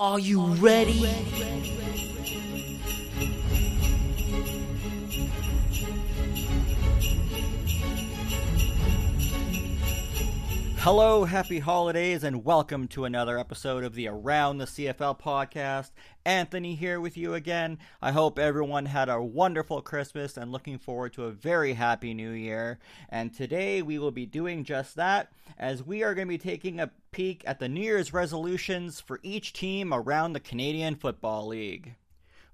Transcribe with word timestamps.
Are 0.00 0.18
you 0.18 0.46
ready? 0.54 1.06
Hello, 10.78 11.24
happy 11.26 11.58
holidays, 11.58 12.24
and 12.24 12.42
welcome 12.46 12.88
to 12.88 13.04
another 13.04 13.38
episode 13.38 13.84
of 13.84 13.94
the 13.94 14.08
Around 14.08 14.56
the 14.56 14.64
CFL 14.64 15.20
podcast. 15.20 15.90
Anthony 16.24 16.74
here 16.74 16.98
with 16.98 17.18
you 17.18 17.34
again. 17.34 17.78
I 18.00 18.12
hope 18.12 18.38
everyone 18.38 18.86
had 18.86 19.10
a 19.10 19.22
wonderful 19.22 19.82
Christmas 19.82 20.38
and 20.38 20.50
looking 20.50 20.78
forward 20.78 21.12
to 21.12 21.24
a 21.24 21.30
very 21.30 21.74
happy 21.74 22.14
new 22.14 22.30
year. 22.30 22.78
And 23.10 23.34
today 23.34 23.82
we 23.82 23.98
will 23.98 24.12
be 24.12 24.24
doing 24.24 24.64
just 24.64 24.96
that, 24.96 25.30
as 25.58 25.82
we 25.82 26.02
are 26.02 26.14
going 26.14 26.26
to 26.26 26.32
be 26.32 26.38
taking 26.38 26.80
a 26.80 26.90
peek 27.12 27.42
at 27.44 27.58
the 27.58 27.68
New 27.68 27.80
Year's 27.80 28.12
resolutions 28.12 29.00
for 29.00 29.18
each 29.22 29.52
team 29.52 29.92
around 29.92 30.32
the 30.32 30.40
Canadian 30.40 30.94
Football 30.94 31.48
League. 31.48 31.96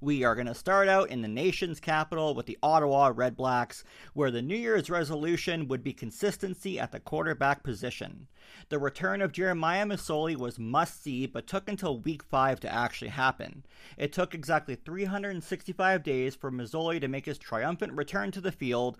We 0.00 0.24
are 0.24 0.34
going 0.34 0.46
to 0.46 0.54
start 0.54 0.88
out 0.88 1.08
in 1.10 1.22
the 1.22 1.28
nation's 1.28 1.80
capital 1.80 2.34
with 2.34 2.46
the 2.46 2.58
Ottawa 2.62 3.12
Redblacks, 3.12 3.82
where 4.12 4.30
the 4.30 4.42
New 4.42 4.56
Year's 4.56 4.90
resolution 4.90 5.68
would 5.68 5.82
be 5.82 5.95
consistency 5.95 6.78
at 6.78 6.92
the 6.92 7.00
quarterback 7.00 7.62
position. 7.62 8.28
The 8.68 8.78
return 8.78 9.22
of 9.22 9.32
Jeremiah 9.32 9.86
Masoli 9.86 10.36
was 10.36 10.59
must 10.59 11.02
see, 11.02 11.26
but 11.26 11.46
took 11.46 11.68
until 11.68 12.00
week 12.00 12.23
5 12.23 12.60
to 12.60 12.73
actually 12.73 13.09
happen. 13.09 13.64
It 13.96 14.12
took 14.12 14.34
exactly 14.34 14.74
365 14.74 16.02
days 16.02 16.34
for 16.34 16.50
Masoli 16.50 17.00
to 17.00 17.09
make 17.09 17.24
his 17.24 17.38
triumphant 17.38 17.92
return 17.92 18.30
to 18.32 18.40
the 18.40 18.52
field, 18.52 18.98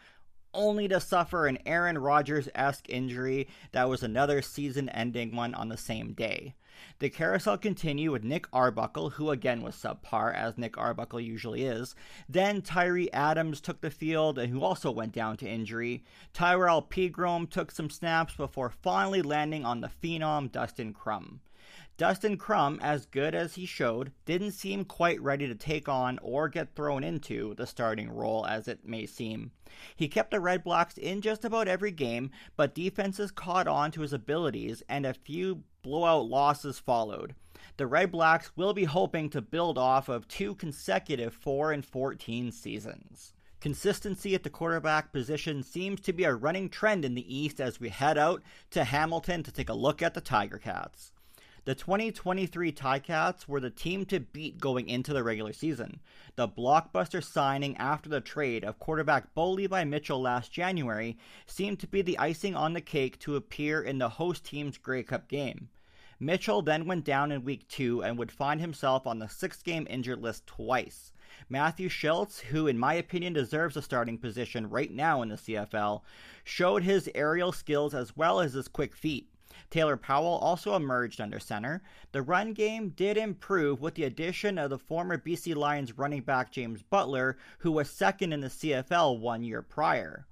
only 0.57 0.89
to 0.89 1.01
suffer 1.01 1.47
an 1.47 1.59
Aaron 1.67 1.99
Rodgers 1.99 2.49
esque 2.55 2.89
injury 2.89 3.49
that 3.73 3.89
was 3.89 4.03
another 4.03 4.43
season 4.43 4.89
ending 4.89 5.37
one 5.37 5.55
on 5.55 5.69
the 5.69 5.77
same 5.77 6.13
day. 6.13 6.55
The 6.99 7.11
carousel 7.11 7.59
continued 7.59 8.11
with 8.11 8.25
Nick 8.25 8.47
Arbuckle, 8.53 9.11
who 9.11 9.31
again 9.31 9.63
was 9.63 9.75
subpar, 9.77 10.35
as 10.35 10.59
Nick 10.59 10.77
Arbuckle 10.77 11.21
usually 11.21 11.65
is. 11.65 11.95
Then 12.29 12.63
Tyrie 12.63 13.13
Adams 13.13 13.61
took 13.61 13.81
the 13.81 13.91
field, 13.91 14.39
and 14.39 14.53
who 14.53 14.63
also 14.63 14.91
went 14.91 15.13
down 15.13 15.37
to 15.39 15.49
injury. 15.49 16.05
Tyrell 16.33 16.83
Pigrome 16.83 17.49
took 17.49 17.71
some 17.71 17.91
snaps 17.91 18.35
before 18.35 18.71
finally 18.71 19.23
landing 19.23 19.65
on 19.65 19.81
the 19.81 19.91
phenom 20.03 20.51
Dustin 20.51 20.93
Crum. 20.93 21.41
Dustin 21.99 22.37
Crum, 22.37 22.79
as 22.83 23.07
good 23.07 23.35
as 23.35 23.55
he 23.55 23.65
showed, 23.65 24.13
didn't 24.27 24.51
seem 24.51 24.85
quite 24.85 25.19
ready 25.23 25.47
to 25.47 25.55
take 25.55 25.89
on 25.89 26.19
or 26.21 26.47
get 26.47 26.75
thrown 26.75 27.03
into 27.03 27.55
the 27.55 27.67
starting 27.67 28.11
role 28.11 28.45
as 28.45 28.69
it 28.69 28.87
may 28.87 29.07
seem. 29.07 29.51
He 29.95 30.07
kept 30.07 30.31
the 30.31 30.41
Red 30.41 30.63
Blacks 30.63 30.99
in 30.99 31.23
just 31.23 31.43
about 31.43 31.69
every 31.69 31.91
game, 31.91 32.31
but 32.55 32.75
defenses 32.75 33.31
caught 33.31 33.67
on 33.67 33.93
to 33.93 34.03
his 34.03 34.13
abilities 34.13 34.83
and 34.91 35.07
a 35.07 35.15
few 35.15 35.63
blowout 35.81 36.29
losses 36.29 36.79
followed. 36.79 37.35
The 37.79 37.87
Red 37.87 38.11
Blacks 38.11 38.55
will 38.57 38.75
be 38.75 38.85
hoping 38.85 39.31
to 39.31 39.41
build 39.41 39.79
off 39.79 40.11
of 40.11 40.29
two 40.29 40.55
consecutive 40.55 41.33
4 41.33 41.73
and 41.73 41.85
14 41.85 42.53
seasons. 42.53 43.33
Consistency 43.61 44.35
at 44.35 44.43
the 44.43 44.51
quarterback 44.51 45.13
position 45.13 45.63
seems 45.63 46.03
to 46.03 46.13
be 46.13 46.25
a 46.25 46.35
running 46.35 46.69
trend 46.69 47.07
in 47.07 47.15
the 47.15 47.35
East 47.35 47.59
as 47.59 47.81
we 47.81 47.89
head 47.89 48.19
out 48.19 48.43
to 48.71 48.85
Hamilton 48.85 49.43
to 49.43 49.51
take 49.51 49.71
a 49.71 49.75
look 49.75 50.03
at 50.03 50.13
the 50.13 50.21
Tiger 50.21 50.59
Cats. 50.59 51.13
The 51.67 51.75
2023 51.75 52.71
Ticats 52.71 53.49
were 53.49 53.59
the 53.59 53.71
team 53.71 54.05
to 54.07 54.21
beat 54.21 54.61
going 54.61 54.89
into 54.89 55.13
the 55.13 55.25
regular 55.25 55.53
season. 55.53 55.99
The 56.37 56.47
blockbuster 56.47 57.21
signing 57.21 57.77
after 57.77 58.09
the 58.09 58.21
trade 58.21 58.63
of 58.65 58.79
quarterback 58.79 59.35
Bo 59.35 59.51
Levi 59.51 59.83
Mitchell 59.83 60.23
last 60.23 60.53
January 60.53 61.19
seemed 61.45 61.81
to 61.81 61.89
be 61.89 62.03
the 62.03 62.21
icing 62.21 62.55
on 62.55 62.73
the 62.73 62.81
cake 62.81 63.19
to 63.19 63.35
appear 63.35 63.83
in 63.83 63.99
the 63.99 64.11
host 64.11 64.45
team's 64.45 64.79
Grey 64.79 65.03
Cup 65.03 65.27
game. 65.27 65.69
Mitchell 66.21 66.63
then 66.63 66.87
went 66.87 67.05
down 67.05 67.33
in 67.33 67.43
week 67.43 67.67
two 67.67 68.01
and 68.01 68.17
would 68.17 68.31
find 68.31 68.61
himself 68.61 69.05
on 69.05 69.19
the 69.19 69.29
six 69.29 69.61
game 69.61 69.89
injured 69.91 70.23
list 70.23 70.47
twice. 70.47 71.13
Matthew 71.49 71.89
Shiltz, 71.89 72.39
who 72.43 72.69
in 72.69 72.79
my 72.79 72.95
opinion 72.95 73.33
deserves 73.33 73.77
a 73.77 73.83
starting 73.83 74.19
position 74.19 74.71
right 74.71 74.93
now 74.93 75.21
in 75.21 75.31
the 75.31 75.35
CFL, 75.35 76.03
showed 76.45 76.85
his 76.85 77.11
aerial 77.13 77.51
skills 77.51 77.93
as 77.93 78.17
well 78.17 78.39
as 78.39 78.53
his 78.53 78.69
quick 78.69 78.95
feet. 78.95 79.29
Taylor 79.71 79.97
Powell 79.97 80.39
also 80.39 80.75
emerged 80.75 81.21
under 81.21 81.39
center. 81.39 81.83
The 82.13 82.23
run 82.23 82.53
game 82.53 82.91
did 82.91 83.17
improve 83.17 83.81
with 83.81 83.95
the 83.95 84.05
addition 84.05 84.59
of 84.59 84.71
the 84.71 84.79
former 84.79 85.19
BC 85.19 85.55
Lions 85.55 85.99
running 85.99 86.23
back 86.23 86.53
James 86.53 86.83
Butler, 86.83 87.37
who 87.59 87.73
was 87.73 87.91
second 87.91 88.33
in 88.33 88.41
the 88.41 88.49
CFL 88.49 89.19
one 89.19 89.43
year 89.43 89.63
prior. 89.63 90.27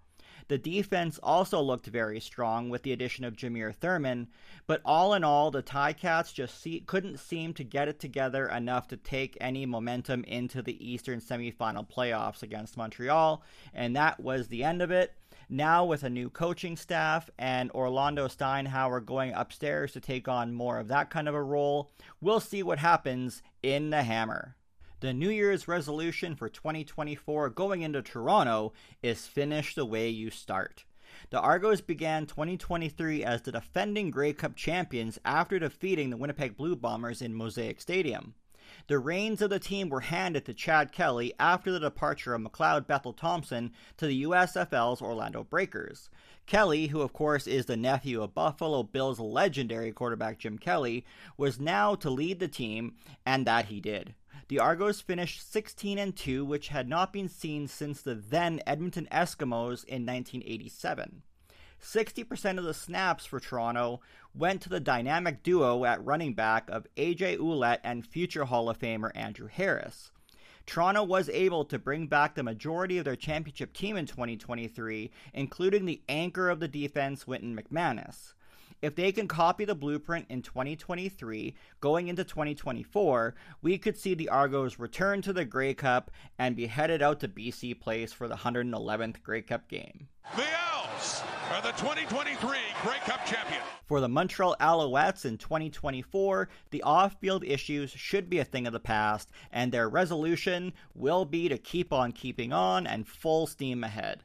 The 0.48 0.58
defense 0.58 1.18
also 1.22 1.60
looked 1.60 1.86
very 1.86 2.20
strong 2.20 2.68
with 2.68 2.82
the 2.82 2.92
addition 2.92 3.24
of 3.24 3.34
Jameer 3.34 3.74
Thurman, 3.74 4.28
but 4.66 4.82
all 4.84 5.14
in 5.14 5.24
all, 5.24 5.50
the 5.50 5.62
Ticats 5.62 6.34
just 6.34 6.60
see, 6.60 6.80
couldn't 6.80 7.18
seem 7.18 7.54
to 7.54 7.64
get 7.64 7.88
it 7.88 7.98
together 7.98 8.46
enough 8.48 8.86
to 8.88 8.96
take 8.98 9.38
any 9.40 9.64
momentum 9.64 10.22
into 10.24 10.60
the 10.60 10.86
Eastern 10.86 11.20
semifinal 11.20 11.88
playoffs 11.88 12.42
against 12.42 12.76
Montreal, 12.76 13.42
and 13.72 13.96
that 13.96 14.20
was 14.20 14.48
the 14.48 14.64
end 14.64 14.82
of 14.82 14.90
it. 14.90 15.14
Now, 15.48 15.84
with 15.84 16.02
a 16.02 16.10
new 16.10 16.30
coaching 16.30 16.76
staff 16.76 17.28
and 17.38 17.70
Orlando 17.72 18.28
Steinauer 18.28 19.04
going 19.04 19.32
upstairs 19.32 19.92
to 19.92 20.00
take 20.00 20.26
on 20.28 20.52
more 20.52 20.78
of 20.78 20.88
that 20.88 21.10
kind 21.10 21.28
of 21.28 21.34
a 21.34 21.42
role, 21.42 21.90
we'll 22.20 22.40
see 22.40 22.62
what 22.62 22.78
happens 22.78 23.42
in 23.62 23.90
the 23.90 24.02
Hammer. 24.02 24.56
The 25.00 25.12
New 25.12 25.28
Year's 25.28 25.68
resolution 25.68 26.34
for 26.34 26.48
2024 26.48 27.50
going 27.50 27.82
into 27.82 28.00
Toronto 28.00 28.72
is 29.02 29.26
finish 29.26 29.74
the 29.74 29.84
way 29.84 30.08
you 30.08 30.30
start. 30.30 30.84
The 31.30 31.40
Argos 31.40 31.80
began 31.80 32.26
2023 32.26 33.22
as 33.22 33.42
the 33.42 33.52
defending 33.52 34.10
Grey 34.10 34.32
Cup 34.32 34.56
champions 34.56 35.18
after 35.24 35.58
defeating 35.58 36.10
the 36.10 36.16
Winnipeg 36.16 36.56
Blue 36.56 36.74
Bombers 36.74 37.20
in 37.20 37.34
Mosaic 37.34 37.80
Stadium. 37.80 38.34
The 38.86 38.98
reins 38.98 39.40
of 39.42 39.50
the 39.50 39.58
team 39.58 39.88
were 39.88 40.00
handed 40.00 40.44
to 40.46 40.54
Chad 40.54 40.92
Kelly 40.92 41.32
after 41.38 41.72
the 41.72 41.80
departure 41.80 42.34
of 42.34 42.42
McLeod 42.42 42.86
Bethel 42.86 43.12
Thompson 43.12 43.72
to 43.96 44.06
the 44.06 44.24
USFL's 44.24 45.00
Orlando 45.00 45.44
Breakers. 45.44 46.10
Kelly, 46.46 46.88
who 46.88 47.00
of 47.00 47.12
course 47.12 47.46
is 47.46 47.66
the 47.66 47.76
nephew 47.76 48.22
of 48.22 48.34
Buffalo 48.34 48.82
Bills 48.82 49.18
legendary 49.18 49.92
quarterback 49.92 50.38
Jim 50.38 50.58
Kelly, 50.58 51.04
was 51.36 51.58
now 51.58 51.94
to 51.94 52.10
lead 52.10 52.40
the 52.40 52.48
team, 52.48 52.94
and 53.24 53.46
that 53.46 53.66
he 53.66 53.80
did. 53.80 54.14
The 54.48 54.58
Argos 54.58 55.00
finished 55.00 55.50
16 55.50 55.98
and 55.98 56.14
2, 56.14 56.44
which 56.44 56.68
had 56.68 56.88
not 56.88 57.12
been 57.12 57.28
seen 57.28 57.66
since 57.66 58.02
the 58.02 58.14
then 58.14 58.60
Edmonton 58.66 59.08
Eskimos 59.10 59.84
in 59.84 60.04
1987. 60.04 61.22
60% 61.82 62.58
of 62.58 62.64
the 62.64 62.74
snaps 62.74 63.24
for 63.26 63.40
Toronto 63.40 64.00
went 64.34 64.60
to 64.62 64.68
the 64.68 64.80
dynamic 64.80 65.42
duo 65.42 65.84
at 65.84 66.04
running 66.04 66.34
back 66.34 66.68
of 66.70 66.86
AJ 66.96 67.38
Ouellette 67.38 67.80
and 67.84 68.06
future 68.06 68.44
Hall 68.44 68.68
of 68.68 68.78
Famer 68.78 69.10
Andrew 69.14 69.48
Harris. 69.48 70.10
Toronto 70.66 71.02
was 71.02 71.28
able 71.28 71.64
to 71.66 71.78
bring 71.78 72.06
back 72.06 72.34
the 72.34 72.42
majority 72.42 72.98
of 72.98 73.04
their 73.04 73.16
championship 73.16 73.72
team 73.74 73.96
in 73.96 74.06
2023, 74.06 75.10
including 75.34 75.84
the 75.84 76.02
anchor 76.08 76.48
of 76.48 76.60
the 76.60 76.68
defense, 76.68 77.26
Wynton 77.26 77.56
McManis. 77.56 78.32
If 78.84 78.96
they 78.96 79.12
can 79.12 79.28
copy 79.28 79.64
the 79.64 79.74
blueprint 79.74 80.26
in 80.28 80.42
2023, 80.42 81.54
going 81.80 82.08
into 82.08 82.24
2024, 82.24 83.34
we 83.62 83.78
could 83.78 83.96
see 83.96 84.14
the 84.14 84.28
Argos 84.28 84.78
return 84.78 85.22
to 85.22 85.32
the 85.32 85.44
Grey 85.44 85.72
Cup 85.72 86.10
and 86.38 86.56
be 86.56 86.66
headed 86.66 87.00
out 87.00 87.20
to 87.20 87.28
BC 87.28 87.80
Place 87.80 88.12
for 88.12 88.28
the 88.28 88.36
111th 88.36 89.22
Grey 89.22 89.42
Cup 89.42 89.68
game. 89.68 90.08
The 90.36 90.44
Als 90.74 91.22
are 91.50 91.62
the 91.62 91.72
2023 91.72 92.58
Grey 92.82 92.96
Cup. 93.04 93.20
For 93.86 94.00
the 94.00 94.08
Montreal 94.08 94.56
Alouettes 94.60 95.24
in 95.26 95.36
2024, 95.36 96.48
the 96.70 96.82
off 96.82 97.20
field 97.20 97.44
issues 97.44 97.90
should 97.90 98.30
be 98.30 98.38
a 98.38 98.44
thing 98.44 98.66
of 98.66 98.72
the 98.72 98.80
past, 98.80 99.30
and 99.52 99.70
their 99.70 99.88
resolution 99.88 100.72
will 100.94 101.24
be 101.24 101.48
to 101.48 101.58
keep 101.58 101.92
on 101.92 102.12
keeping 102.12 102.52
on 102.52 102.86
and 102.86 103.06
full 103.06 103.46
steam 103.46 103.84
ahead. 103.84 104.22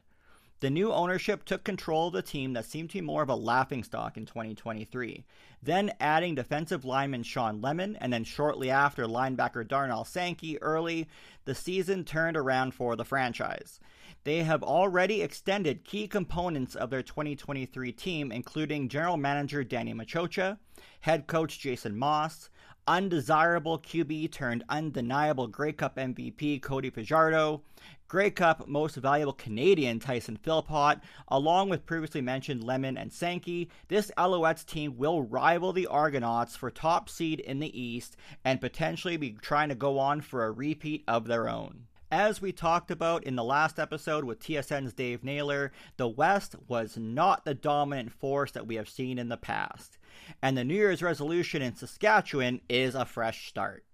The 0.60 0.68
new 0.68 0.92
ownership 0.92 1.46
took 1.46 1.64
control 1.64 2.08
of 2.08 2.12
the 2.12 2.20
team 2.20 2.52
that 2.52 2.66
seemed 2.66 2.90
to 2.90 2.98
be 2.98 3.00
more 3.00 3.22
of 3.22 3.30
a 3.30 3.34
laughingstock 3.34 4.18
in 4.18 4.26
2023. 4.26 5.24
Then 5.62 5.92
adding 5.98 6.34
defensive 6.34 6.84
lineman 6.84 7.22
Shawn 7.22 7.62
Lemon 7.62 7.96
and 7.96 8.12
then 8.12 8.24
shortly 8.24 8.70
after 8.70 9.06
linebacker 9.06 9.66
Darnell 9.66 10.04
Sankey 10.04 10.60
early, 10.60 11.08
the 11.46 11.54
season 11.54 12.04
turned 12.04 12.36
around 12.36 12.74
for 12.74 12.94
the 12.94 13.06
franchise. 13.06 13.80
They 14.24 14.42
have 14.42 14.62
already 14.62 15.22
extended 15.22 15.84
key 15.84 16.06
components 16.06 16.74
of 16.74 16.90
their 16.90 17.02
2023 17.02 17.92
team, 17.92 18.30
including 18.30 18.90
general 18.90 19.16
manager 19.16 19.64
Danny 19.64 19.94
Maciocia, 19.94 20.58
head 21.00 21.26
coach 21.26 21.58
Jason 21.58 21.98
Maas, 21.98 22.50
undesirable 22.90 23.78
QB 23.78 24.32
turned 24.32 24.64
undeniable 24.68 25.46
Grey 25.46 25.72
Cup 25.72 25.94
MVP 25.94 26.60
Cody 26.60 26.90
Fajardo, 26.90 27.62
Grey 28.08 28.32
Cup 28.32 28.66
most 28.66 28.96
valuable 28.96 29.32
Canadian 29.32 30.00
Tyson 30.00 30.36
Philpott, 30.36 30.98
along 31.28 31.68
with 31.68 31.86
previously 31.86 32.20
mentioned 32.20 32.64
Lemon 32.64 32.98
and 32.98 33.12
Sankey, 33.12 33.70
this 33.86 34.10
Alouettes 34.18 34.66
team 34.66 34.96
will 34.96 35.22
rival 35.22 35.72
the 35.72 35.86
Argonauts 35.86 36.56
for 36.56 36.68
top 36.68 37.08
seed 37.08 37.38
in 37.38 37.60
the 37.60 37.80
East 37.80 38.16
and 38.44 38.60
potentially 38.60 39.16
be 39.16 39.36
trying 39.40 39.68
to 39.68 39.76
go 39.76 40.00
on 40.00 40.20
for 40.20 40.44
a 40.44 40.50
repeat 40.50 41.04
of 41.06 41.28
their 41.28 41.48
own. 41.48 41.86
As 42.12 42.42
we 42.42 42.50
talked 42.50 42.90
about 42.90 43.22
in 43.22 43.36
the 43.36 43.44
last 43.44 43.78
episode 43.78 44.24
with 44.24 44.40
TSN's 44.40 44.92
Dave 44.92 45.22
Naylor, 45.22 45.70
the 45.96 46.08
West 46.08 46.56
was 46.66 46.96
not 46.96 47.44
the 47.44 47.54
dominant 47.54 48.10
force 48.10 48.50
that 48.50 48.66
we 48.66 48.74
have 48.74 48.88
seen 48.88 49.16
in 49.16 49.28
the 49.28 49.36
past. 49.36 49.96
and 50.42 50.58
the 50.58 50.64
New 50.64 50.74
Year's 50.74 51.04
resolution 51.04 51.62
in 51.62 51.76
Saskatchewan 51.76 52.62
is 52.68 52.96
a 52.96 53.04
fresh 53.04 53.46
start. 53.48 53.84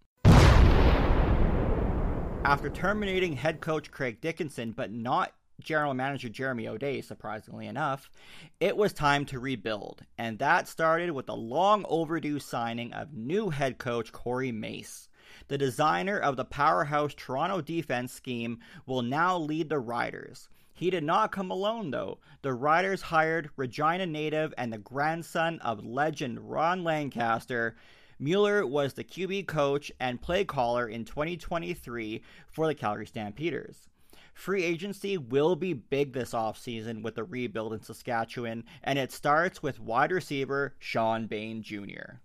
After 2.43 2.71
terminating 2.71 3.35
head 3.35 3.61
coach 3.61 3.91
Craig 3.91 4.23
Dickenson, 4.23 4.73
but 4.73 4.91
not 4.91 5.35
general 5.61 5.93
manager 5.93 6.31
Jeremy 6.31 6.69
O'Day, 6.69 7.03
surprisingly 7.03 7.67
enough, 7.67 8.09
it 8.61 8.79
was 8.79 8.95
time 8.95 9.27
to 9.27 9.39
rebuild, 9.39 10.07
and 10.17 10.39
that 10.39 10.69
started 10.69 11.11
with 11.11 11.27
the 11.27 11.37
long 11.37 11.85
overdue 11.87 12.39
signing 12.39 12.95
of 12.95 13.13
new 13.13 13.51
head 13.51 13.77
coach 13.77 14.11
Corey 14.11 14.53
Mace. 14.53 15.11
The 15.49 15.59
designer 15.59 16.19
of 16.19 16.37
the 16.37 16.45
powerhouse 16.45 17.15
Toronto 17.15 17.61
defense 17.61 18.13
scheme 18.13 18.59
will 18.85 19.03
now 19.03 19.39
lead 19.39 19.69
the 19.69 19.79
Riders. 19.79 20.49
He 20.75 20.91
did 20.91 21.05
not 21.05 21.33
come 21.33 21.51
alone, 21.51 21.91
though. 21.91 22.19
The 22.43 22.53
Riders 22.53 23.03
hired 23.03 23.51
Regina 23.57 24.07
native 24.07 24.53
and 24.59 24.73
the 24.73 24.79
grandson 24.79 25.59
of 25.61 25.87
legend 25.87 26.51
Ron 26.51 26.85
Lancaster 26.85 27.77
Mueller 28.19 28.67
was 28.67 28.95
the 28.95 29.05
QB 29.05 29.47
coach 29.47 29.93
and 30.01 30.21
play 30.21 30.45
caller 30.45 30.89
in 30.89 31.05
2023 31.05 32.23
for 32.49 32.67
the 32.67 32.75
Calgary 32.75 33.07
Stampeders. 33.07 33.89
Free 34.33 34.65
agency 34.65 35.17
will 35.17 35.55
be 35.55 35.75
big 35.75 36.13
this 36.13 36.33
offseason 36.33 37.03
with 37.03 37.15
the 37.15 37.25
rebuild 37.25 37.73
in 37.73 37.83
Saskatchewan, 37.83 38.65
and 38.83 38.99
it 38.99 39.13
starts 39.13 39.63
with 39.63 39.81
wide 39.81 40.13
receiver 40.13 40.75
Shawn 40.79 41.27
Bane 41.27 41.63
Jr. 41.63 42.21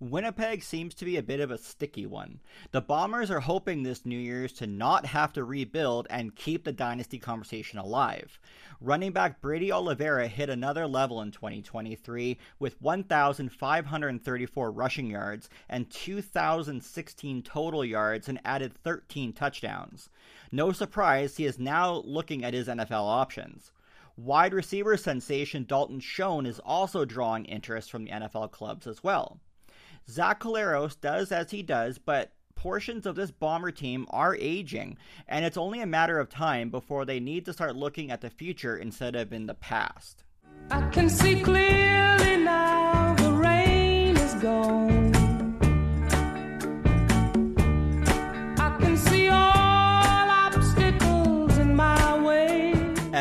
Winnipeg 0.00 0.62
seems 0.62 0.94
to 0.94 1.04
be 1.04 1.16
a 1.16 1.22
bit 1.24 1.40
of 1.40 1.50
a 1.50 1.58
sticky 1.58 2.06
one. 2.06 2.38
The 2.70 2.80
Bombers 2.80 3.32
are 3.32 3.40
hoping 3.40 3.82
this 3.82 4.06
New 4.06 4.16
Year's 4.16 4.52
to 4.52 4.66
not 4.68 5.06
have 5.06 5.32
to 5.32 5.42
rebuild 5.42 6.06
and 6.08 6.36
keep 6.36 6.62
the 6.62 6.70
dynasty 6.70 7.18
conversation 7.18 7.80
alive. 7.80 8.38
Running 8.80 9.10
back 9.10 9.40
Brady 9.40 9.72
Oliveira 9.72 10.28
hit 10.28 10.48
another 10.50 10.86
level 10.86 11.20
in 11.20 11.32
2023 11.32 12.38
with 12.60 12.80
1,534 12.80 14.70
rushing 14.70 15.10
yards 15.10 15.48
and 15.68 15.90
2,016 15.90 17.42
total 17.42 17.84
yards 17.84 18.28
and 18.28 18.40
added 18.44 18.74
13 18.84 19.32
touchdowns. 19.32 20.10
No 20.52 20.70
surprise, 20.70 21.38
he 21.38 21.44
is 21.44 21.58
now 21.58 22.02
looking 22.04 22.44
at 22.44 22.54
his 22.54 22.68
NFL 22.68 23.04
options. 23.04 23.72
Wide 24.16 24.54
receiver 24.54 24.96
sensation 24.96 25.64
Dalton 25.64 25.98
Schoen 25.98 26.46
is 26.46 26.60
also 26.60 27.04
drawing 27.04 27.46
interest 27.46 27.90
from 27.90 28.04
the 28.04 28.12
NFL 28.12 28.52
clubs 28.52 28.86
as 28.86 29.02
well. 29.02 29.40
Zach 30.10 30.40
Collaros 30.40 30.98
does 31.00 31.30
as 31.32 31.50
he 31.50 31.62
does, 31.62 31.98
but 31.98 32.32
portions 32.54 33.06
of 33.06 33.14
this 33.14 33.30
bomber 33.30 33.70
team 33.70 34.06
are 34.10 34.34
aging, 34.36 34.96
and 35.28 35.44
it's 35.44 35.56
only 35.56 35.80
a 35.80 35.86
matter 35.86 36.18
of 36.18 36.28
time 36.28 36.70
before 36.70 37.04
they 37.04 37.20
need 37.20 37.44
to 37.44 37.52
start 37.52 37.76
looking 37.76 38.10
at 38.10 38.20
the 38.20 38.30
future 38.30 38.76
instead 38.76 39.14
of 39.14 39.32
in 39.32 39.46
the 39.46 39.54
past. 39.54 40.24
I 40.70 40.88
can 40.88 41.08
see 41.08 41.40
clearly 41.40 42.36
now 42.38 43.14
the 43.14 43.32
rain 43.32 44.16
is 44.16 44.34
gone. 44.34 44.87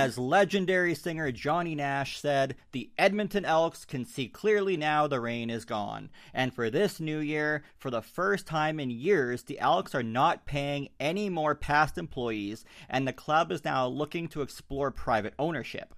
As 0.08 0.18
legendary 0.18 0.96
singer 0.96 1.34
Johnny 1.34 1.76
Nash 1.76 2.18
said, 2.22 2.56
the 2.72 2.90
Edmonton 2.98 3.44
Elks 3.44 3.84
can 3.84 4.06
see 4.06 4.30
clearly 4.30 4.78
now 4.78 5.06
the 5.06 5.20
rain 5.20 5.50
is 5.50 5.66
gone. 5.66 6.10
And 6.34 6.54
for 6.54 6.70
this 6.70 7.02
new 7.02 7.20
year, 7.20 7.66
for 7.78 7.92
the 7.92 8.02
first 8.02 8.48
time 8.48 8.80
in 8.80 8.90
years, 8.90 9.44
the 9.44 9.60
Elks 9.60 9.94
are 9.94 10.04
not 10.04 10.46
paying 10.46 10.88
any 10.98 11.28
more 11.30 11.56
past 11.56 11.98
employees, 11.98 12.64
and 12.88 13.06
the 13.06 13.12
club 13.12 13.52
is 13.52 13.66
now 13.66 13.86
looking 13.86 14.30
to 14.30 14.42
explore 14.42 14.92
private 14.92 15.34
ownership. 15.38 15.94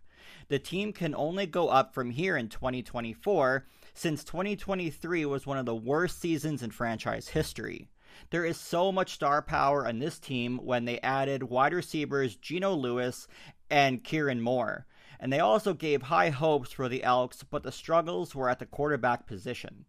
The 0.48 0.58
team 0.58 0.92
can 0.92 1.14
only 1.14 1.46
go 1.46 1.70
up 1.70 1.94
from 1.94 2.10
here 2.10 2.36
in 2.36 2.50
2024, 2.50 3.68
since 3.94 4.24
2023 4.24 5.24
was 5.28 5.46
one 5.46 5.60
of 5.60 5.68
the 5.68 5.76
worst 5.76 6.20
seasons 6.20 6.64
in 6.64 6.72
franchise 6.72 7.28
history. 7.28 7.90
There 8.32 8.44
is 8.44 8.60
so 8.60 8.92
much 8.92 9.14
star 9.14 9.42
power 9.42 9.88
on 9.88 10.00
this 10.00 10.20
team 10.20 10.58
when 10.58 10.86
they 10.86 11.00
added 11.00 11.44
wide 11.44 11.74
receivers 11.74 12.36
Geno 12.36 12.74
Lewis 12.74 13.28
and 13.70 14.04
Kieran 14.04 14.42
Moore. 14.42 14.86
And 15.20 15.32
they 15.34 15.40
also 15.40 15.74
gave 15.74 16.04
high 16.04 16.30
hopes 16.30 16.72
for 16.72 16.88
the 16.88 17.04
Elks, 17.04 17.44
but 17.44 17.64
the 17.64 17.72
struggles 17.72 18.34
were 18.34 18.50
at 18.50 18.60
the 18.60 18.66
quarterback 18.66 19.28
position. 19.28 19.86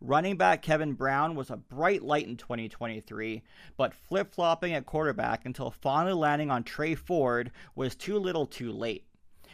Running 0.00 0.36
back 0.36 0.62
Kevin 0.62 0.94
Brown 0.94 1.36
was 1.36 1.48
a 1.48 1.56
bright 1.56 2.02
light 2.02 2.26
in 2.26 2.36
2023, 2.36 3.42
but 3.76 3.94
flip 3.94 4.34
flopping 4.34 4.72
at 4.72 4.84
quarterback 4.84 5.46
until 5.46 5.70
finally 5.70 6.12
landing 6.12 6.50
on 6.50 6.64
Tre 6.64 6.96
Ford 6.96 7.52
was 7.76 7.94
too 7.94 8.18
little 8.18 8.44
too 8.46 8.72
late. 8.72 9.06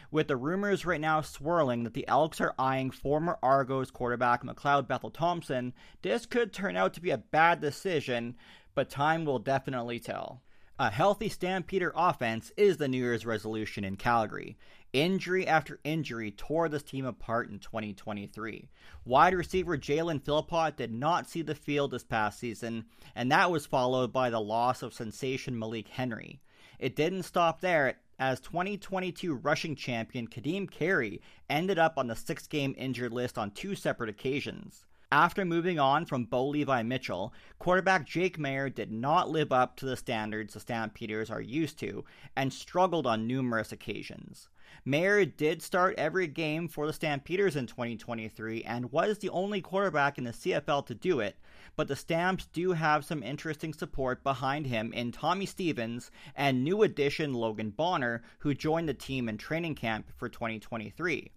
With 0.09 0.27
the 0.27 0.37
rumors 0.37 0.87
right 0.87 0.99
now 0.99 1.21
swirling 1.21 1.83
that 1.83 1.93
the 1.93 2.07
Elks 2.07 2.41
are 2.41 2.55
eyeing 2.57 2.89
former 2.89 3.37
Argos 3.43 3.91
quarterback 3.91 4.43
McLeod 4.43 4.87
Bethel 4.87 5.11
Thompson, 5.11 5.71
this 6.01 6.25
could 6.25 6.51
turn 6.51 6.75
out 6.75 6.95
to 6.95 7.01
be 7.01 7.11
a 7.11 7.19
bad 7.19 7.61
decision, 7.61 8.35
but 8.73 8.89
time 8.89 9.25
will 9.25 9.37
definitely 9.37 9.99
tell. 9.99 10.41
A 10.81 10.89
healthy 10.89 11.27
Stampeder 11.27 11.91
offense 11.93 12.53
is 12.55 12.77
the 12.77 12.87
New 12.87 12.99
Year's 12.99 13.25
resolution 13.25 13.83
in 13.83 13.97
Calgary. 13.97 14.57
Injury 14.93 15.45
after 15.45 15.81
injury 15.83 16.31
tore 16.31 16.69
this 16.69 16.83
team 16.83 17.03
apart 17.03 17.49
in 17.49 17.59
2023. 17.59 18.69
Wide 19.03 19.33
receiver 19.33 19.77
Jalen 19.77 20.23
Philpott 20.23 20.77
did 20.77 20.93
not 20.93 21.29
see 21.29 21.41
the 21.41 21.53
field 21.53 21.91
this 21.91 22.05
past 22.05 22.39
season, 22.39 22.85
and 23.13 23.29
that 23.29 23.51
was 23.51 23.65
followed 23.65 24.13
by 24.13 24.29
the 24.29 24.39
loss 24.39 24.81
of 24.81 24.93
sensation 24.93 25.59
Malik 25.59 25.89
Henry. 25.89 26.39
It 26.79 26.95
didn't 26.95 27.23
stop 27.23 27.59
there, 27.59 27.95
as 28.17 28.39
2022 28.39 29.35
rushing 29.35 29.75
champion 29.75 30.27
Ka'Deem 30.27 30.71
Carey 30.71 31.21
ended 31.49 31.77
up 31.77 31.97
on 31.97 32.07
the 32.07 32.15
six 32.15 32.47
game 32.47 32.73
injured 32.77 33.11
list 33.11 33.37
on 33.37 33.51
two 33.51 33.75
separate 33.75 34.09
occasions. 34.09 34.85
After 35.11 35.43
moving 35.43 35.79
on 35.79 36.05
from 36.05 36.25
Bo 36.25 36.45
Levi 36.49 36.83
Mitchell, 36.83 37.33
quarterback 37.57 38.05
Jake 38.05 38.37
Maier 38.37 38.71
did 38.71 38.91
not 38.91 39.27
live 39.27 39.51
up 39.51 39.75
to 39.77 39.87
the 39.87 39.97
standards 39.97 40.53
the 40.53 40.59
Stampeders 40.59 41.31
are 41.31 41.41
used 41.41 41.79
to 41.79 42.05
and 42.35 42.53
struggled 42.53 43.07
on 43.07 43.25
numerous 43.25 43.71
occasions. 43.71 44.49
Maier 44.85 45.25
did 45.25 45.63
start 45.63 45.95
every 45.97 46.27
game 46.27 46.67
for 46.67 46.85
the 46.85 46.93
Stampeders 46.93 47.55
in 47.55 47.65
2023 47.65 48.63
and 48.63 48.91
was 48.91 49.17
the 49.17 49.29
only 49.29 49.61
quarterback 49.61 50.19
in 50.19 50.25
the 50.25 50.31
CFL 50.31 50.85
to 50.85 50.93
do 50.93 51.19
it, 51.19 51.37
but 51.75 51.87
the 51.87 51.95
Stamps 51.95 52.45
do 52.45 52.73
have 52.73 53.03
some 53.03 53.23
interesting 53.23 53.73
support 53.73 54.23
behind 54.23 54.67
him 54.67 54.93
in 54.93 55.11
Tommy 55.11 55.47
Stevens 55.47 56.11
and 56.35 56.63
new 56.63 56.83
addition 56.83 57.33
Logan 57.33 57.71
Bonner, 57.71 58.21
who 58.37 58.53
joined 58.53 58.87
the 58.87 58.93
team 58.93 59.27
in 59.27 59.39
training 59.39 59.73
camp 59.73 60.11
for 60.15 60.29
2023. 60.29 61.31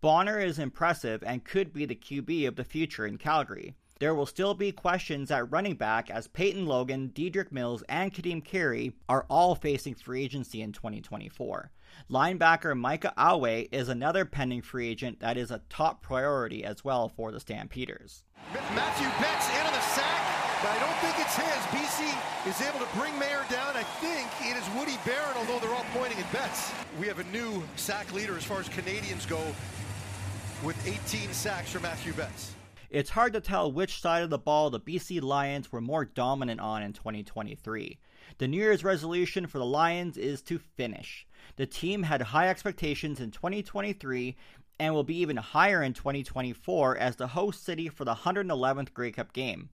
Bonner 0.00 0.38
is 0.38 0.58
impressive 0.58 1.22
and 1.24 1.44
could 1.44 1.72
be 1.72 1.86
the 1.86 1.94
QB 1.94 2.46
of 2.46 2.56
the 2.56 2.64
future 2.64 3.06
in 3.06 3.18
Calgary. 3.18 3.74
There 3.98 4.14
will 4.14 4.26
still 4.26 4.52
be 4.52 4.72
questions 4.72 5.30
at 5.30 5.50
running 5.50 5.76
back 5.76 6.10
as 6.10 6.28
Peyton 6.28 6.66
Logan, 6.66 7.12
Dedrick 7.14 7.50
Mills, 7.50 7.82
and 7.88 8.12
Ka'Deem 8.12 8.44
Carey 8.44 8.92
are 9.08 9.24
all 9.30 9.54
facing 9.54 9.94
free 9.94 10.22
agency 10.22 10.60
in 10.60 10.72
2024. 10.72 11.70
Linebacker 12.10 12.78
Micah 12.78 13.14
Awe 13.16 13.64
is 13.72 13.88
another 13.88 14.26
pending 14.26 14.60
free 14.60 14.88
agent 14.88 15.20
that 15.20 15.38
is 15.38 15.50
a 15.50 15.62
top 15.70 16.02
priority 16.02 16.62
as 16.62 16.84
well 16.84 17.08
for 17.08 17.32
the 17.32 17.40
Stampeders. 17.40 18.22
Matthew 18.52 19.08
Betts 19.18 19.48
in 19.48 19.66
on 19.66 19.72
the 19.72 19.80
sack, 19.80 20.45
but 20.62 20.70
I 20.70 20.78
don't 20.78 20.96
think 21.04 21.18
it's 21.18 21.36
his. 21.36 21.62
BC 21.74 22.48
is 22.48 22.60
able 22.62 22.84
to 22.84 22.96
bring 22.96 23.12
Maier 23.14 23.48
down. 23.50 23.76
I 23.76 23.82
think 24.00 24.28
it 24.40 24.56
is 24.56 24.64
Woody 24.76 24.96
Baron, 25.04 25.36
although 25.36 25.58
they're 25.58 25.74
all 25.74 25.86
pointing 25.92 26.18
at 26.18 26.32
Betts. 26.32 26.72
We 26.98 27.06
have 27.08 27.18
a 27.18 27.24
new 27.24 27.62
sack 27.76 28.12
leader 28.12 28.36
as 28.36 28.44
far 28.44 28.60
as 28.60 28.68
Canadians 28.68 29.26
go 29.26 29.40
with 30.62 30.76
18 30.86 31.32
sacks 31.32 31.70
for 31.70 31.80
Matthew 31.80 32.12
Betts. 32.14 32.54
It's 32.88 33.10
hard 33.10 33.34
to 33.34 33.40
tell 33.40 33.70
which 33.70 34.00
side 34.00 34.22
of 34.22 34.30
the 34.30 34.38
ball 34.38 34.70
the 34.70 34.80
BC 34.80 35.20
Lions 35.20 35.70
were 35.70 35.80
more 35.80 36.04
dominant 36.04 36.60
on 36.60 36.82
in 36.82 36.92
2023. 36.92 37.98
The 38.38 38.48
New 38.48 38.56
Year's 38.56 38.84
resolution 38.84 39.46
for 39.46 39.58
the 39.58 39.66
Lions 39.66 40.16
is 40.16 40.40
to 40.42 40.58
finish. 40.58 41.26
The 41.56 41.66
team 41.66 42.04
had 42.04 42.22
high 42.22 42.48
expectations 42.48 43.20
in 43.20 43.30
2023 43.30 44.36
and 44.78 44.94
will 44.94 45.04
be 45.04 45.18
even 45.18 45.36
higher 45.36 45.82
in 45.82 45.92
2024 45.94 46.96
as 46.96 47.16
the 47.16 47.28
host 47.28 47.64
city 47.64 47.88
for 47.88 48.04
the 48.04 48.14
111th 48.14 48.94
Grey 48.94 49.10
Cup 49.10 49.32
game. 49.32 49.70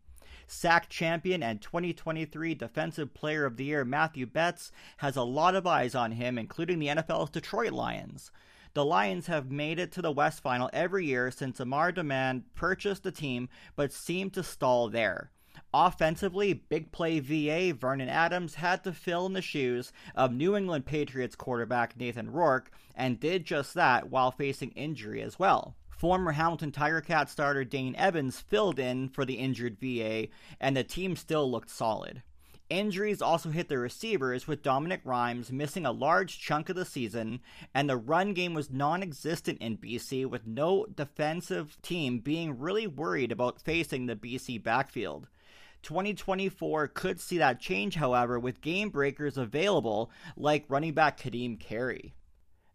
SAC 0.48 0.90
champion 0.90 1.42
and 1.42 1.62
2023 1.62 2.56
Defensive 2.56 3.14
Player 3.14 3.46
of 3.46 3.58
the 3.58 3.66
Year 3.66 3.86
Matthew 3.86 4.26
Betts 4.26 4.72
has 4.98 5.16
a 5.16 5.24
lot 5.24 5.56
of 5.56 5.68
eyes 5.68 5.96
on 5.96 6.14
him, 6.14 6.38
including 6.38 6.80
the 6.80 6.88
NFL's 6.88 7.30
Detroit 7.30 7.72
Lions. 7.72 8.32
The 8.74 8.84
Lions 8.84 9.28
have 9.28 9.52
made 9.52 9.78
it 9.78 9.92
to 9.92 10.02
the 10.02 10.12
West 10.12 10.42
Final 10.42 10.70
every 10.74 11.06
year 11.06 11.30
since 11.30 11.60
Amar 11.60 11.92
Doman 11.92 12.46
purchased 12.56 13.04
the 13.04 13.12
team, 13.12 13.50
but 13.76 13.94
seem 13.94 14.32
to 14.32 14.42
stall 14.42 14.90
there. 14.90 15.32
Offensively, 15.72 16.54
big 16.54 16.92
play 16.92 17.20
VA 17.20 17.74
Vernon 17.74 18.10
Adams 18.10 18.56
had 18.56 18.84
to 18.84 18.92
fill 18.92 19.28
in 19.28 19.34
the 19.34 19.42
shoes 19.42 19.92
of 20.16 20.34
New 20.34 20.56
England 20.56 20.88
Patriots 20.88 21.36
quarterback 21.36 21.96
Nathan 21.96 22.32
Rourke 22.32 22.72
and 22.96 23.20
did 23.20 23.46
just 23.46 23.76
that 23.76 24.10
while 24.10 24.32
facing 24.32 24.72
injury 24.72 25.22
as 25.22 25.38
well. 25.38 25.76
Former 25.98 26.32
Hamilton 26.32 26.72
Tiger 26.72 27.02
Cat 27.02 27.30
starter 27.30 27.64
Dane 27.64 27.96
Evans 27.96 28.40
filled 28.40 28.80
in 28.80 29.10
for 29.10 29.26
the 29.26 29.36
injured 29.36 29.78
VA, 29.80 30.28
and 30.60 30.76
the 30.76 30.84
team 30.84 31.16
still 31.16 31.50
looked 31.50 31.70
solid. 31.70 32.24
Injuries 32.70 33.22
also 33.22 33.50
hit 33.50 33.68
the 33.68 33.78
receivers, 33.78 34.48
with 34.48 34.64
Dominique 34.64 35.02
Rhymes 35.04 35.52
missing 35.52 35.86
a 35.86 35.92
large 35.92 36.40
chunk 36.40 36.70
of 36.70 36.76
the 36.76 36.86
season, 36.86 37.40
and 37.74 37.90
the 37.90 37.98
run 37.98 38.34
game 38.34 38.54
was 38.54 38.72
non 38.72 39.04
existent 39.04 39.60
in 39.62 39.78
BC, 39.78 40.26
with 40.26 40.48
no 40.48 40.86
defensive 40.86 41.80
team 41.82 42.20
being 42.20 42.58
really 42.58 42.88
worried 42.88 43.32
about 43.32 43.62
facing 43.62 44.06
the 44.06 44.16
BC 44.16 44.64
backfield. 44.64 45.28
2024 45.84 46.88
could 46.88 47.20
see 47.20 47.38
that 47.38 47.60
change, 47.60 47.96
however, 47.96 48.40
with 48.40 48.62
game 48.62 48.90
breakers 48.90 49.38
available 49.38 50.10
like 50.36 50.66
running 50.70 50.94
back 50.94 51.20
Ka'Deem 51.20 51.60
Carey. 51.60 52.14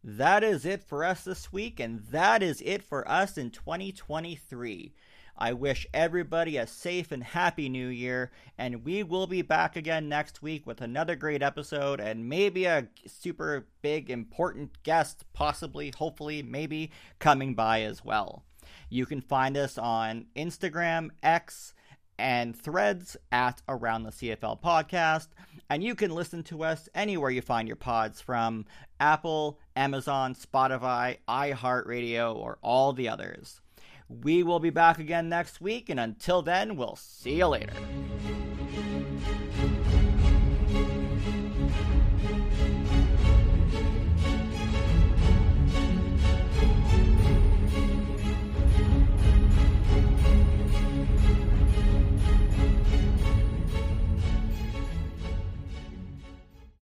That 0.05 0.45
is 0.45 0.65
it 0.65 0.85
for 0.85 1.05
us 1.05 1.25
this 1.25 1.53
week, 1.53 1.81
and 1.81 2.05
that 2.11 2.43
is 2.43 2.63
it 2.65 2.83
for 2.85 3.09
us 3.11 3.37
in 3.37 3.51
2023. 3.51 4.95
I 5.37 5.53
wish 5.53 5.87
everybody 5.93 6.57
a 6.57 6.67
safe 6.67 7.11
and 7.13 7.23
happy 7.23 7.69
new 7.69 7.89
year, 7.89 8.31
and 8.57 8.85
we 8.85 9.03
will 9.03 9.27
be 9.27 9.43
back 9.43 9.77
again 9.77 10.09
next 10.09 10.43
week 10.43 10.67
with 10.67 10.81
another 10.81 11.17
great 11.17 11.43
episode 11.43 12.01
and 12.01 12.29
maybe 12.29 12.65
a 12.65 12.89
super 13.07 13.67
big, 13.83 14.11
important 14.11 14.83
guest, 14.83 15.25
possibly, 15.33 15.93
hopefully, 15.97 16.43
maybe 16.43 16.91
coming 17.19 17.55
by 17.55 17.83
as 17.83 18.05
well. 18.05 18.45
You 18.91 19.05
can 19.05 19.21
find 19.21 19.57
us 19.57 19.79
on 19.79 20.27
Instagram, 20.37 21.11
X, 21.23 21.75
and 22.19 22.57
threads 22.57 23.17
at 23.31 23.63
Around 23.69 24.03
the 24.05 24.11
CFL 24.11 24.61
Podcast. 24.61 25.29
And 25.71 25.85
you 25.85 25.95
can 25.95 26.11
listen 26.11 26.43
to 26.45 26.65
us 26.65 26.89
anywhere 26.95 27.31
you 27.31 27.43
find 27.43 27.69
your 27.69 27.77
pods 27.77 28.21
from 28.21 28.65
Apple, 29.01 29.59
Amazon, 29.77 30.35
Spotify, 30.35 31.19
iHeartRadio, 31.29 32.35
or 32.35 32.59
all 32.63 32.95
the 32.95 33.09
others. 33.09 33.61
We 34.09 34.43
will 34.43 34.61
be 34.61 34.71
back 34.71 34.99
again 34.99 35.29
next 35.29 35.61
week, 35.61 35.91
and 35.91 36.01
until 36.01 36.41
then, 36.41 36.77
we'll 36.77 36.97
see 36.97 37.37
you 37.37 37.49
later. 37.49 37.75